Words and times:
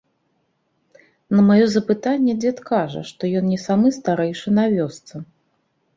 На 1.35 1.41
маё 1.49 1.67
запытанне 1.75 2.33
дзед 2.41 2.57
кажа, 2.71 3.05
што 3.13 3.23
ён 3.43 3.53
не 3.53 3.59
самы 3.67 3.87
старэйшы 4.01 4.47
на 4.61 4.69
вёсцы. 4.77 5.15